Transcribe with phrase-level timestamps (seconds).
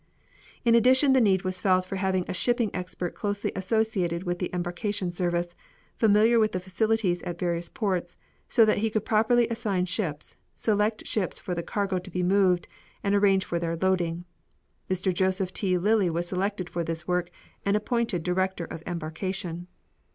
[0.65, 4.49] In addition the need was felt for having a shipping expert closely associated with the
[4.51, 5.55] Embarkation Service,
[5.95, 8.17] familiar with the facilities at various ports,
[8.49, 12.67] so that he could properly assign ships, select ships for the cargo to be moved,
[13.03, 14.25] and arrange for their loading.
[14.89, 15.13] Mr.
[15.13, 15.77] Joseph T.
[15.77, 17.29] Lilly was selected for this work
[17.63, 19.67] and appointed director of embarkation.